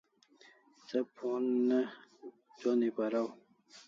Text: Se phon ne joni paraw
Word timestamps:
Se 0.87 0.97
phon 1.13 1.43
ne 1.67 1.79
joni 2.59 2.87
paraw 2.95 3.29